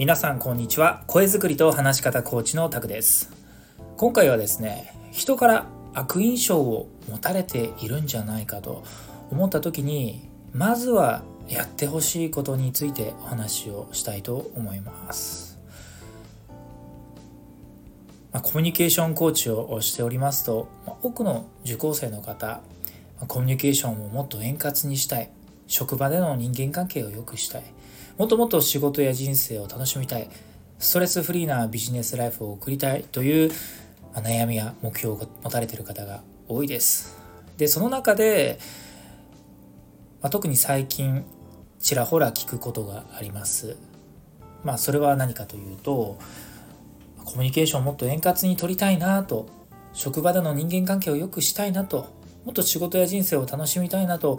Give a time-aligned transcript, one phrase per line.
[0.00, 1.02] 皆さんこんにちは。
[1.08, 3.30] 声作りと話し方コーチのタクです。
[3.98, 8.82] 今回はですね人から悪印象を持たれているんじゃないかと
[9.30, 15.58] 思った時にまずはやってほしいことについてお話をしたいと思います。
[18.32, 20.68] まあ、コミュニケーションコーチをしておりますと、
[21.02, 22.62] 多くの受講生の方、
[23.28, 25.28] コミュニケーションをもっと円滑にしたい。
[25.66, 27.64] 職場での人間関係を良くしたい。
[28.20, 30.28] もっともっと仕事や人生を楽しみたい。
[30.78, 33.50] ストレスフリーなビジネスライフを送りたいという
[34.12, 37.16] 悩みや目標を持たれている方が多いです。
[37.56, 38.58] でその中で、
[40.20, 41.24] まあ、特に最近
[41.78, 43.78] ちらほら聞くことがあります。
[44.64, 46.18] まあそれは何かというと
[47.24, 49.48] コミュニケーションをもっと円滑に取りたいなと
[49.94, 52.12] 職場での人間関係を良くしたいなと
[52.44, 54.38] もっと仕事や人生を楽しみたいなと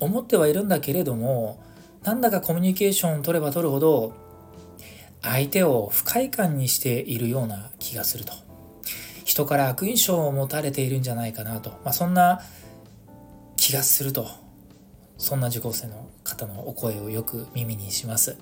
[0.00, 1.62] 思ってはいるんだけれども
[2.04, 4.12] なんだかコミュニケーションを取れば取るほど
[5.22, 8.32] 相手を不快感にしているような気がすると。
[9.24, 12.42] 人から悪印象を持たれているんじゃないかなと、まあ、そんな
[13.56, 14.26] 気がすると。
[15.16, 18.36] そんな受講生の方のお声をよく耳にします。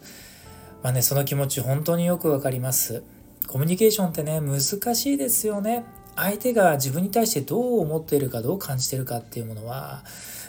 [0.83, 3.03] まあねその気持ち本当によくわかります。
[3.47, 4.61] コミュニケーションってね難
[4.95, 5.85] しいですよね。
[6.17, 10.03] 相手が自分に対してどう思っているかどう感じているかっていうものは、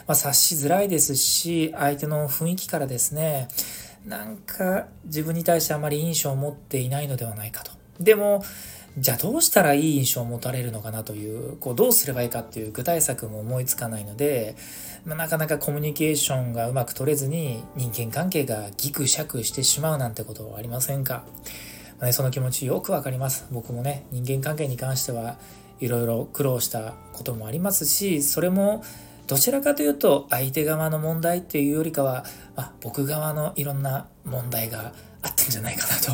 [0.06, 3.48] まあ、察しづらいですし相手の雰囲気からですね
[4.06, 8.42] なんか自分に対してあまり印象を持っていないのではないかとでも
[8.98, 14.54] じゃあどうしたらいい印象を持たれるのかなというこうどうすればいいかっていう具体策も思いつかないので、
[15.06, 21.24] まあ、なかなかコミュニケーションがうまく取れずに人間関係がギクシャクしてしまうなんてことはありませんか
[22.02, 23.46] まあね、その気持ちよくわかります。
[23.52, 25.36] 僕もね、人間関係に関しては
[25.78, 28.82] いろいろ苦労したこともありますし、それも
[29.26, 32.24] どちらかというと相手側の問題っていうよりかは、
[32.56, 34.92] まあ、僕側のいろんな問題が
[35.22, 36.10] あったんじゃないかなと、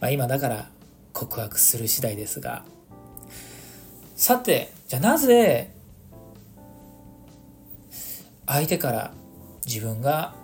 [0.00, 0.68] まあ、今だから
[1.12, 2.64] 告白する次第ですが。
[4.16, 5.72] さて、じゃあなぜ
[8.46, 9.12] 相手から
[9.66, 10.34] 自分が、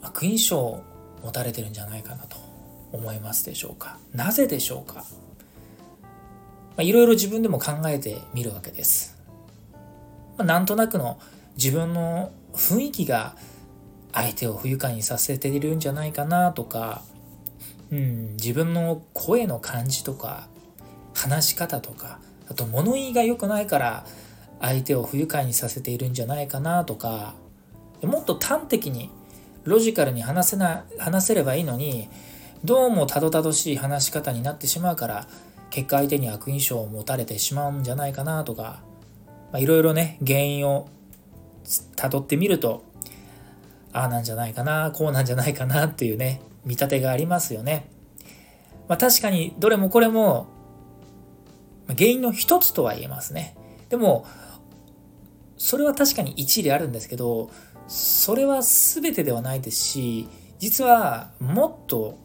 [0.00, 0.82] うん、悪印象を
[1.22, 2.36] 持たれてるんじゃないかなと
[2.92, 5.04] 思いますでしょうかなぜでしょうか
[6.78, 9.19] いろいろ自分でも考えてみるわけです。
[10.40, 11.18] ま、なんとなくの
[11.56, 13.36] 自分の雰囲気が
[14.12, 17.02] 相手を不愉快にさせているんじゃないかなとか、
[17.92, 20.48] うん、自分の声の感じとか
[21.14, 22.18] 話し方とか
[22.48, 24.06] あと物言いが良くないから
[24.60, 27.34] 相手を不愉快にさせているんじゃないかなとか
[28.02, 29.10] もっと端的に
[29.64, 32.08] ロジカルに話せな話せればいいのに
[32.64, 35.26] どうもたどたどしい話し方になってしまうから
[35.70, 38.80] 結果相手に悪印象を持たれてしまうんじゃないかなとか
[39.54, 40.88] いろいろね原因を
[41.96, 42.84] たどってみると
[43.92, 47.88] ああなんじゃないかなこうなんじゃないかなっていうね見立てがありますよね。
[48.88, 50.48] まあ、確かにどれもこれも
[51.88, 53.56] 原因の一つとは言えますね。
[53.88, 54.26] でも
[55.56, 57.50] それは確かに一理あるんですけど
[57.86, 60.28] それは全てではないですし
[60.58, 62.18] 実はもっと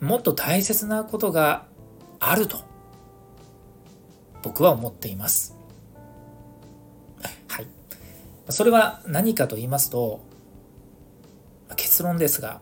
[0.00, 1.66] もっと大切なことが
[2.20, 2.58] あると
[4.42, 5.53] 僕は思っています。
[8.48, 10.20] それは何かと言いますと
[11.76, 12.60] 結論ですが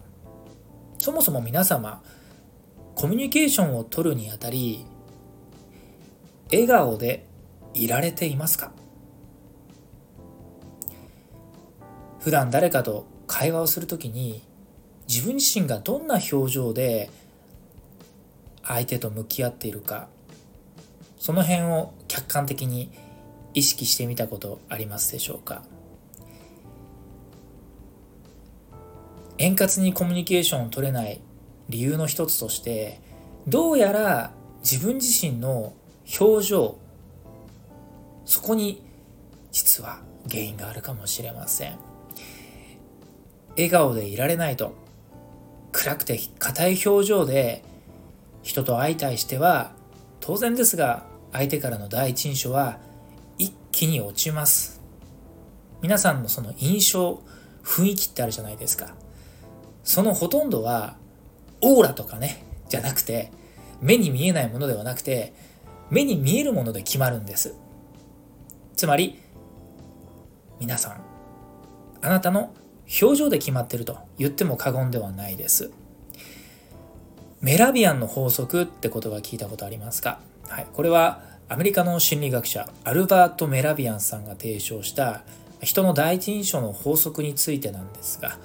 [0.98, 2.02] そもそも皆様
[2.94, 4.86] コミュニケーションを取るにあたり
[6.50, 7.26] 笑顔で
[7.74, 8.72] いられていますか？
[12.20, 14.42] 普段誰かと会話をするときに
[15.08, 17.10] 自分自身がどんな表情で
[18.62, 20.08] 相手と向き合っているか
[21.18, 22.92] その辺を客観的に
[23.54, 25.62] 意識してみたことありますでしょうか？
[29.38, 31.20] 円滑にコミュニケーションを取れない
[31.68, 33.00] 理由の一つとして
[33.46, 34.32] どうやら
[34.62, 35.74] 自分自身の
[36.20, 36.78] 表情
[38.24, 38.84] そこに
[39.50, 40.00] 実は
[40.30, 41.76] 原因があるかもしれません。
[43.56, 44.74] 笑顔でいられないと
[45.72, 47.62] 暗くて硬い表情で
[48.42, 49.72] 人と相対しては
[50.20, 52.78] 当然ですが相手からの第一印象は
[53.38, 54.80] 一気に落ちます。
[55.80, 57.22] 皆さんのその印象
[57.64, 58.94] 雰囲気ってあるじゃないですか。
[59.84, 60.96] そのほとんどは
[61.60, 63.30] オーラとかねじゃなくて
[63.80, 65.32] 目に見えないものではなくて
[65.90, 67.54] 目に見えるもので決まるんです。
[68.76, 69.20] つまり
[70.58, 71.00] 皆さん
[72.00, 72.54] あなたの
[73.00, 75.70] 表情で決まってると言っても過言ではないです。
[77.40, 85.22] メラビアンの法則って言葉聞いたことありますか、はい、これはアメリカの心理学者アルバート・メラビアンさんが提唱した
[85.60, 88.38] 人の第一印象の法則についてなんですが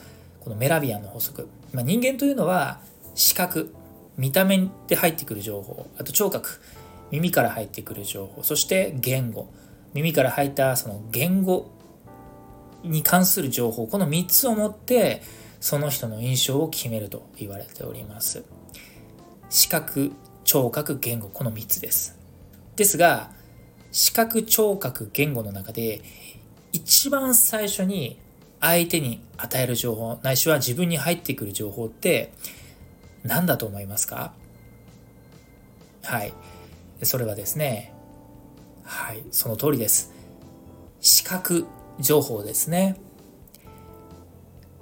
[0.47, 2.79] このメラビアンの法則、まあ、人間というのは
[3.15, 3.75] 視覚
[4.15, 5.88] 見た目で入ってくる情報。
[5.99, 6.61] あと聴覚
[7.11, 8.44] 耳から入ってくる情報。
[8.44, 9.51] そして言語。
[9.94, 11.69] 耳から入ったその言語
[12.81, 13.88] に関する情報。
[13.88, 15.21] この3つを持って
[15.59, 18.45] その人の印象を決めると言われております。
[19.49, 20.13] 視覚
[20.45, 21.27] 聴覚言語。
[21.27, 22.17] この3つです。
[22.77, 23.31] ですが
[23.91, 26.01] 視覚聴覚言語の中で
[26.71, 28.17] 一番最初に
[28.59, 32.33] 相手に与える情報ないしは自分に入ってくる情報って
[33.24, 34.33] 何だと思いますか？
[36.04, 36.33] はい。
[37.04, 37.94] それはですね
[38.83, 40.12] はいその通りです。
[41.01, 41.68] 視覚
[42.00, 43.00] 情報ですね。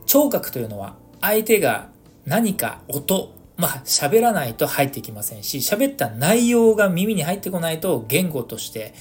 [0.05, 1.89] 聴覚というのは相手が
[2.25, 8.93] 何か音まあ喋らないと入ってきませんし喋った内容が耳に入ってこないと言語として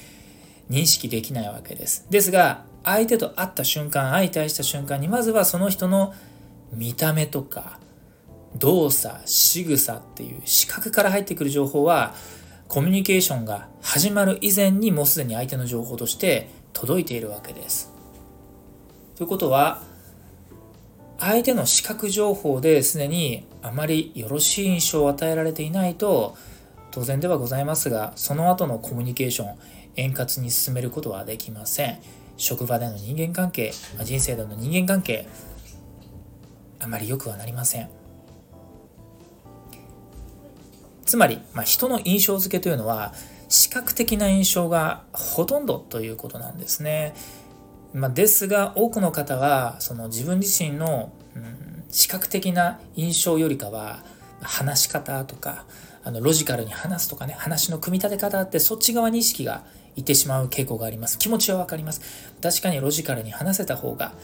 [0.71, 2.07] 認識できないわけです。
[2.11, 6.15] ですが相手と会った瞬間相対した瞬間にまずはその人の
[6.73, 7.79] 見た目とか
[8.57, 12.15] 動作仕草っていう視覚から入ってくる情報は
[12.69, 17.93] コミュニケーションが始まる以前にもうすでに相手の情報として届いているわけです。
[19.17, 19.83] ということは
[21.19, 26.37] 相手の視覚情報ですでにあまりよろしい印象を与えられていないと
[26.91, 29.57] 当然ではございますがその後のコミュニケーション
[29.97, 31.99] 円滑に進めることはできません
[32.37, 35.27] 職場での人間関係まあ人生での人間関係
[36.81, 37.89] あまり良くはなりません
[41.05, 43.15] つまり、まあ、人の印象付けというのは
[43.49, 47.15] 視覚的な印象がほとんどということなんですね。
[47.93, 54.03] まあ、ですが多くの方はその自分自身の、うん、視覚的な印象よりかは
[54.43, 55.65] 話し方とか
[56.03, 59.63] あのロジカルに話すとかね話の組み立て方ってそっち側に意識が
[59.97, 62.01] いってしまう傾向があります気持ちはわかります
[62.43, 64.15] 確かにロジカルに話せた方が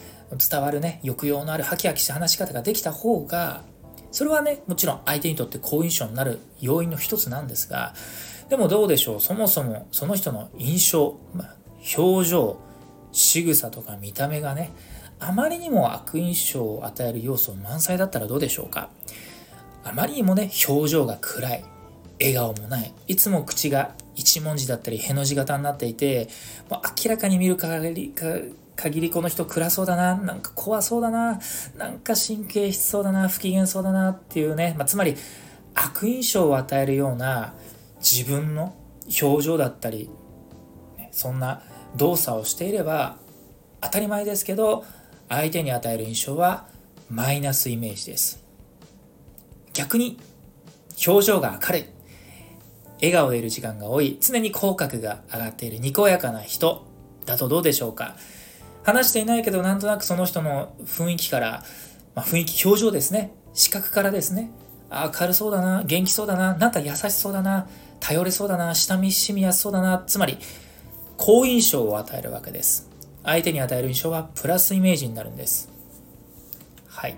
[0.49, 3.63] 伝わるね抑揚のあるハキハキした話し方ができた方が
[4.11, 7.93] それはね、もちろん相手にとって好印象になる要因の一つなんですが、
[8.49, 11.55] でもどうでしょう、そもそもその人の印象、ま、
[11.97, 12.59] 表情、
[13.13, 14.71] 仕草とか見た目がね、
[15.19, 18.89] あまりにも悪印象を与える要素満載だったらどうでしょうか。
[19.83, 21.65] あまりにもね、表情が暗い、
[22.19, 26.29] 笑顔もない、いつも口が一文字だったりへの字型になっていて、
[26.69, 28.13] もう明らかに見る限り
[28.75, 31.39] 限りこの人暗そうだな、なんか怖そうだな、
[31.77, 35.15] なんか神経質そうだな、不機嫌そうだなっていうね、まあ、つまり
[35.75, 37.53] 悪印象を与えるような
[37.99, 38.75] 自分の
[39.21, 40.09] 表情だったり、
[41.11, 41.61] そんな
[41.95, 43.17] 動作をしていれば
[43.81, 44.85] 当たり前ですけど
[45.27, 46.67] 相手に与える印象は
[47.09, 48.43] マイナスイメージです。
[49.73, 50.17] 逆に
[51.05, 51.85] 表情が明るい。
[53.01, 54.17] 笑顔でいる時間が多い。
[54.21, 56.85] 常に口角が上がっているにこやかな人。
[57.25, 58.15] だとどうでしょうか？
[58.83, 61.63] 話していないけどなんとなくその人の雰囲気から、
[62.15, 63.31] まあ、雰囲気表情ですね。
[63.53, 64.49] 視覚からですね。
[64.91, 67.67] 明るそうだな元気そうだななんか優しそうだな
[67.99, 70.03] 頼れそうだな親しみやすそうだな。
[70.05, 70.37] つまり
[71.17, 72.89] 好印象を与えるわけです。
[73.23, 75.69] 相手に与える印象はプラスイメージになるんです。
[76.87, 77.17] はい。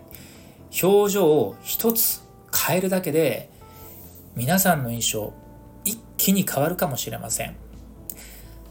[0.83, 2.21] 表情を一つ
[2.53, 3.49] 変えるだけで
[4.35, 5.33] 皆さんの印象
[6.23, 7.57] 気に変わるかもしれません。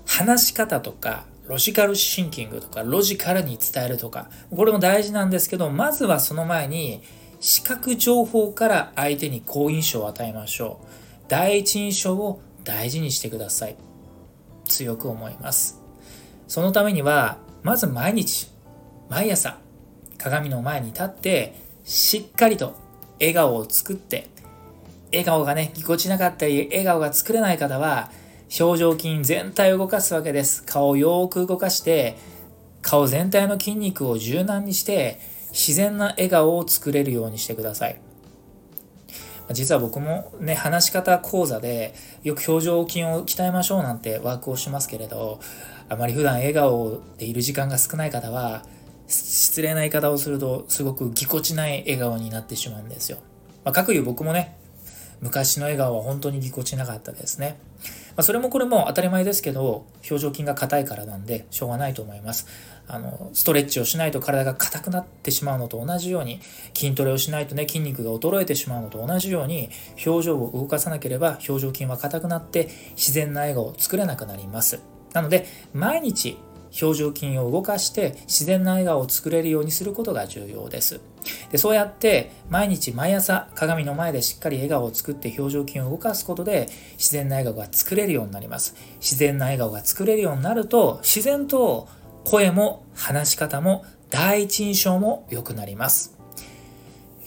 [0.06, 7.02] 話し方とかロジカルシンキングとかロジカルに伝えるとかこれも大事なんですけどまずはその前に
[7.40, 10.86] 視覚情報から相手に好印象を与えましょう。
[11.28, 13.76] 第一印象を大事にしてください。
[14.64, 15.82] 強く思います。
[16.48, 18.50] そのためにはまず毎日
[19.10, 19.58] 毎朝
[20.16, 21.54] 鏡の前に立って
[21.84, 22.76] しっかりと
[23.20, 24.31] 笑顔を作って
[25.12, 28.10] 笑顔がねぎこちなかったり笑顔が作れない方は
[28.60, 30.62] 表情筋全体を動かすわけです。
[30.64, 32.18] 顔をよーく動かして、
[32.82, 35.20] 顔全体の筋肉を柔軟にして、
[35.52, 37.98] 自然な笑顔を作れるようにしてください。
[39.52, 45.40] 実は僕もね、話し方講座でよく表情筋を鍛えましょうなんてワークをしますけれど、
[45.88, 48.64] あまり普段笑顔でいる時間が少ない方は、
[49.08, 53.18] 失礼な言い方をするとすごくぎこちない笑顔になってしまうんですよ。
[53.64, 54.58] まあ、各言う僕もね、
[55.22, 57.56] 昔の笑顔は本当にぎこちなかったですね。
[58.16, 62.46] まあ、それもこれも当たり前ですけど、表情筋が硬いからなんで、しょうがないと思います。
[62.88, 66.40] あの、ストレッチをしないと体が硬くなってしまうのと同じように、
[66.74, 69.70] 筋トレをしないとね、筋肉が衰えてしまうのと同じように、
[70.04, 74.80] 表情を動かさなければ、表情筋は硬くなって、自然な笑顔を作れなくなります。
[75.12, 76.36] なので、毎日
[76.80, 81.00] 表情筋を動かして自然な笑顔を作れるようにすることが重要です。
[81.50, 88.74] でそうやって毎日毎朝鏡の前でしっかり笑顔を作って表情筋を動かすことで自然な笑顔が作れるようになります。
[89.00, 91.88] 自然な笑顔が作れるようになると自然と
[92.24, 96.21] 声も話し方も第一印象も良くなります。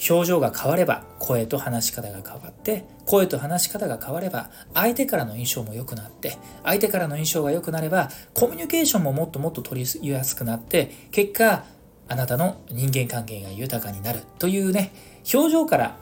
[0.09, 11.63] 表情が変われば声と話し方が変わって声と話し方が変われば相手からの印象も良くなって相手からの印象が良くなればコミュニケーションももっともっと取りやすくなって結果
[12.07, 14.91] あなたの人間関係が豊かになるというね
[15.33, 15.97] 表情から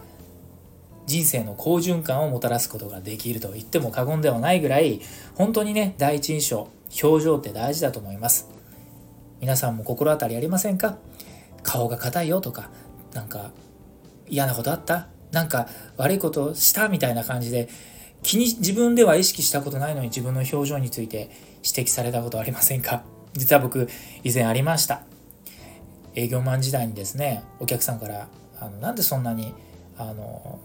[1.06, 5.02] 人生の好循環をもたらすことができると言っても過言ではないぐらい
[5.36, 6.70] 本当にね第一印象
[7.04, 8.50] 表情って大事だと思います。
[9.40, 10.98] 皆さんも心当たりありませんか？
[11.64, 12.70] 顔が硬いよとか
[13.14, 13.52] なんか
[14.28, 15.08] 嫌なことあった？
[15.32, 17.68] なんか悪いことしたみたいな感じで
[18.22, 21.32] 気に自分では意識したことないのに自分の表情について
[21.64, 23.04] 指摘されたことありませんか？
[23.34, 23.90] 実は僕
[24.24, 25.02] 以前ありました。
[26.16, 28.28] 営業マン時代にですねお客さんから
[28.60, 29.54] あのなんでそんなに
[29.98, 30.60] あの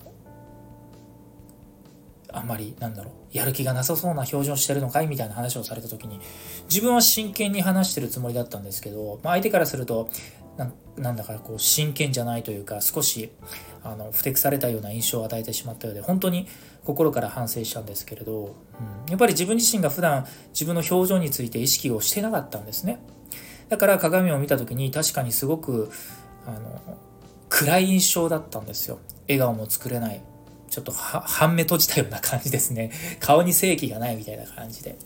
[2.31, 5.07] あんまりなんだろうやる気がなさそうな表情してるのかい？
[5.07, 6.21] みたいな話をされた時に
[6.69, 10.11] 自分は真剣に話してるつもりだったんですけど、まあ、相手からすると
[10.97, 13.31] なんだかこう真剣じゃないというか少し
[13.85, 16.49] あのふてくされたような印象を与えてしまったようで本当に
[16.85, 22.99] 心から反省したんですけれど、うん、やっぱり自分自身が普段自分の表情について意識をしてなかったんですね。
[23.69, 25.91] だから鏡を見た時に確かにすごく
[26.47, 26.81] あの
[27.49, 28.99] 暗い印象だったんですよ。
[29.29, 30.23] 笑顔も作れない。
[30.71, 32.91] ちょっと半目閉じたような感じですね。
[33.21, 34.99] 顔に正気がないみたいな感じで。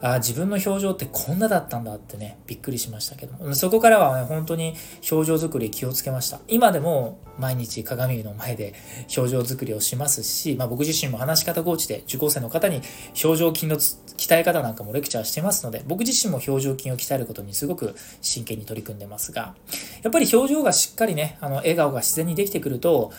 [0.00, 4.74] あ自分の表情ってこんなだったんだってね、びっくりしましたけども、そこからはね、本当に
[5.10, 6.40] 表情作り気をつけました。
[6.48, 8.74] 今でも毎日鏡の前で
[9.16, 12.80] 表情作りをしますし、まあ、僕自身も話し方コーチで受講生の方に
[13.22, 19.54] 表情筋の鍛え方なんかもレクチャーしてますので、僕自身も表情筋を鍛えることにすごく真剣に取り組んでますが、
[20.02, 23.12] やっぱり表情がしっかりね、あの笑顔が自然にできてくると、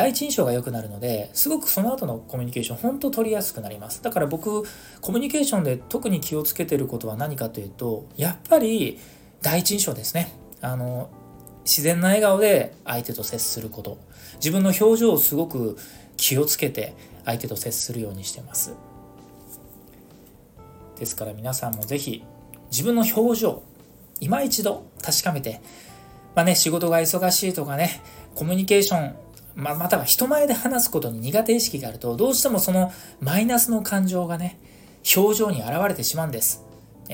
[0.00, 4.02] 第一印象が良くなるのですごくその後のコミュニケーション本当取りやすくなります。
[4.02, 4.64] だから僕
[5.02, 8.98] コミュニケーションで特に気をつけてることは何かというとやっぱり
[9.42, 10.32] 第一印象ですね。
[10.62, 11.10] あの
[11.66, 13.98] 自然な笑顔で相手と接すること。
[14.36, 15.76] 自分の表情をすごく
[16.16, 16.94] 気をつけて
[17.26, 18.72] 相手と接するようにしてます。
[20.98, 22.24] ですから皆さんも是非
[22.70, 23.62] 自分の表情
[24.18, 25.60] 今一度確かめて
[26.34, 28.00] まあね仕事が忙しいとかね
[28.34, 29.29] コミュニケーション
[29.60, 34.58] ままたは人前で話すことに苦手意識があると、どうしてもそのマイナスの感情がね、
[35.16, 36.64] 表情に現れてしまうんです。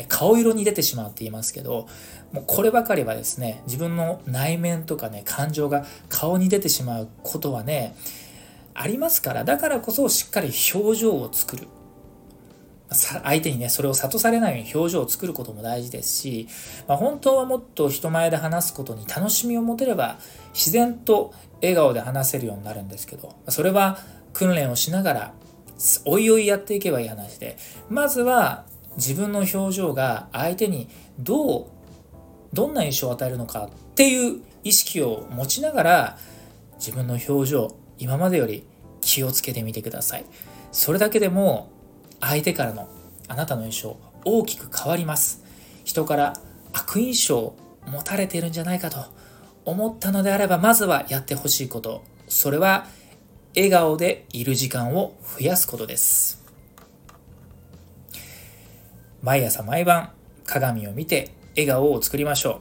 [0.09, 1.87] 顔色に出てしまうって言いますけど、
[2.33, 7.97] もうこればかりはですね、自分の内面とかね、感情が顔に出てしまうことはね、
[8.75, 11.69] ありますから、だからこそしっかり表情を作る。
[12.91, 16.49] 相手にね、それを諭されないように表情を作ることも大事ですし、
[16.87, 20.19] まあ、本当はもっと人前で話すことに楽しみを持てれば、
[20.55, 23.99] 自然と笑顔で話せるようになるんですけど、それは
[24.33, 25.33] 訓練をしながら、
[26.05, 27.57] おいおいやっていけばいい話で、
[27.89, 28.67] まずは
[28.97, 30.89] 自分の表情が相手に
[31.19, 31.67] どう、
[32.53, 36.19] どんな印象を与えるのかっていう意識を持ちながら、
[36.79, 38.65] 自分の表情、今までより
[39.01, 40.25] 気をつけてみてください。
[40.71, 41.71] それだけでも
[42.21, 42.89] 相手からの
[43.29, 45.45] あなたの印象大きく変わります。
[45.85, 46.35] 人から
[46.73, 47.57] 悪印象を
[47.87, 48.99] 持たれているんじゃないかと
[49.65, 52.03] 思ったのであればまずはやってほしいこと。
[52.29, 52.87] それは
[53.55, 56.45] 笑顔でいる時間を増やすことです。
[59.23, 60.11] 毎朝毎晩
[60.45, 62.61] 鏡を見て笑顔を作りましょ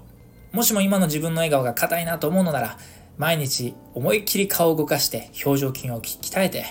[0.54, 0.56] う。
[0.56, 2.78] もしも今の自分の笑顔が硬いなと思うのなら
[3.18, 6.66] 毎日思いっきり顔を動かして表情筋を鍛えて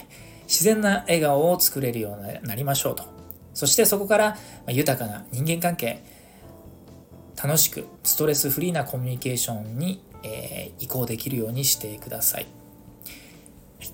[0.46, 3.04] 自然な笑顔を作れるようになりましょうと。
[3.54, 4.36] そしてそこから
[4.68, 6.04] 豊かな人間関係、
[7.42, 12.46] 楽しくストレスフリーなコミュニケーションに、え、移行できるようにしてください。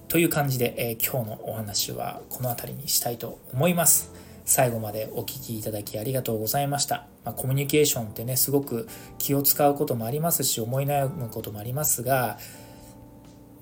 [0.08, 4.12] という感じで、えー、今日のお話はこの辺りにしたいと思います。
[4.44, 7.06] 最後までお聴きいただきありがとうございました。
[7.24, 8.88] まあ、コミュニケーションってね、すごく
[9.18, 12.38] 気を使うこともありますし、思い悩むこともありますが、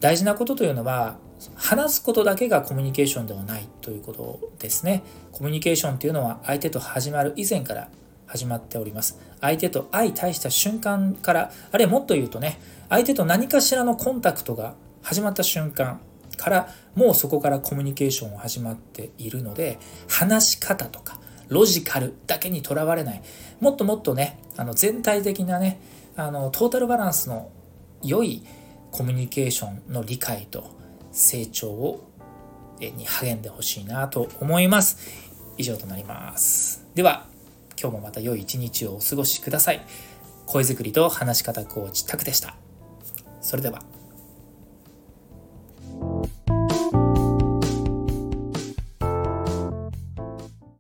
[0.00, 1.18] 大事なことというのは
[1.54, 5.02] 話すことだけがコミュニケーションではないということですね。
[5.32, 7.88] コミュニケーションというのは相手と始まる以前から
[8.26, 9.18] 始まっております。
[9.40, 16.00] 相手と相対した瞬間からあるいはもっと言うとね相手と何かしらのコンタクトが始まった瞬間
[16.36, 19.78] からもうそこからコミュニケーションが始まっているので
[20.08, 21.18] 話し方とか
[21.48, 23.22] ロジカルだけにとらわれない。
[23.60, 25.80] もっともっとねあの全体的なね
[26.16, 27.50] あのトータルバランスの
[28.02, 28.42] 良い
[28.90, 30.77] コミュニケーションの理解と
[31.18, 32.08] 成長を
[32.80, 34.98] に励んでほしいなと思います。
[35.56, 36.84] 以上となります。
[36.94, 37.26] では、
[37.80, 39.84] 今日もまた良い一日をお過ごしください。
[40.46, 42.54] 声作りと話し方コーチタクでした。
[43.40, 43.97] それでは。